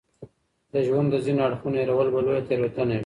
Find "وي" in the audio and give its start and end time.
2.95-2.99